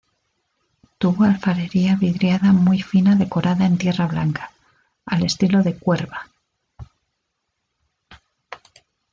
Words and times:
Tuvo 0.97 1.25
alfarería 1.25 1.95
vidriada 1.95 2.53
muy 2.53 2.81
fina 2.81 3.15
decorada 3.15 3.67
en 3.67 3.77
tierra 3.77 4.07
blanca, 4.07 4.51
al 5.05 5.21
estilo 5.21 5.61
de 5.61 5.77
Cuerva. 5.77 6.27